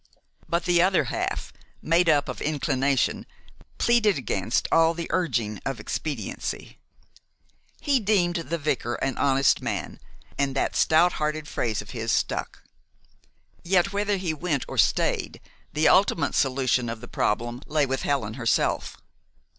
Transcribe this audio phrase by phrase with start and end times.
[0.49, 3.27] But the other half, made up of inclination,
[3.77, 6.79] pleaded against all the urging of expediency.
[7.79, 9.99] He deemed the vicar an honest man,
[10.39, 12.63] and that stout hearted phrase of his stuck.
[13.63, 15.39] Yet, whether he went or stayed,
[15.71, 18.97] the ultimate solution of the problem lay with Helen herself.